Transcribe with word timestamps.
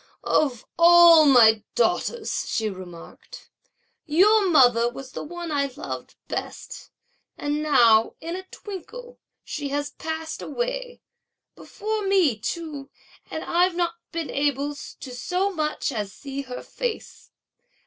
"Of 0.23 0.65
all 0.79 1.25
my 1.27 1.61
daughters," 1.75 2.47
she 2.49 2.71
remarked, 2.71 3.51
"your 4.07 4.49
mother 4.49 4.89
was 4.89 5.11
the 5.11 5.21
one 5.23 5.51
I 5.51 5.67
loved 5.77 6.15
best, 6.27 6.89
and 7.37 7.61
now 7.61 8.15
in 8.19 8.35
a 8.35 8.47
twinkle, 8.49 9.19
she 9.43 9.69
has 9.69 9.91
passed 9.91 10.41
away, 10.41 11.01
before 11.55 12.01
me 12.07 12.35
too, 12.35 12.89
and 13.29 13.43
I've 13.43 13.75
not 13.75 13.93
been 14.11 14.31
able 14.31 14.73
to 14.73 15.11
so 15.15 15.51
much 15.51 15.91
as 15.91 16.11
see 16.11 16.41
her 16.41 16.63
face. 16.63 17.29